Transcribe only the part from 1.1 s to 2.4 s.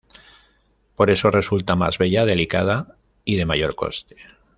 eso, resulta más bella,